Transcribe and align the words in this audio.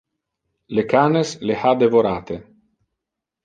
Le 0.77 0.81
canes 0.93 1.35
le 1.43 1.53
ha 1.61 1.75
devorate. 1.85 2.33